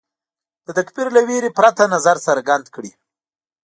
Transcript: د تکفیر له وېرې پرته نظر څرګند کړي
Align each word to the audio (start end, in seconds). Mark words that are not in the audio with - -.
د 0.65 0.67
تکفیر 0.77 1.07
له 1.15 1.21
وېرې 1.27 1.49
پرته 1.57 1.83
نظر 1.93 2.15
څرګند 2.27 2.65
کړي 2.75 2.91